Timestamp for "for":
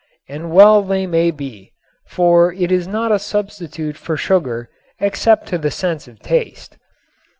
2.07-2.51, 3.97-4.17